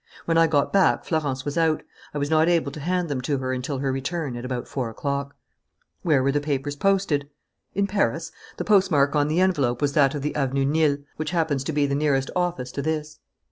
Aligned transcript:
When 0.25 0.35
I 0.35 0.47
got 0.47 0.73
back, 0.73 1.05
Florence 1.05 1.45
was 1.45 1.59
out. 1.59 1.83
I 2.11 2.17
was 2.17 2.31
not 2.31 2.49
able 2.49 2.71
to 2.71 2.79
hand 2.79 3.07
them 3.07 3.21
to 3.21 3.37
her 3.37 3.53
until 3.53 3.77
her 3.77 3.91
return, 3.91 4.35
at 4.35 4.43
about 4.43 4.67
four 4.67 4.89
o'clock." 4.89 5.35
"Where 6.01 6.23
were 6.23 6.31
the 6.31 6.41
papers 6.41 6.75
posted?" 6.75 7.29
"In 7.75 7.85
Paris. 7.85 8.31
The 8.57 8.65
postmark 8.65 9.15
on 9.15 9.27
the 9.27 9.39
envelope 9.39 9.79
was 9.79 9.93
that 9.93 10.15
of 10.15 10.23
the 10.23 10.35
Avenue 10.35 10.65
Niel, 10.65 10.97
which 11.17 11.29
happens 11.29 11.63
to 11.65 11.71
be 11.71 11.85
the 11.85 11.93
nearest 11.93 12.31
office 12.35 12.71
to 12.71 12.81
this." 12.81 13.19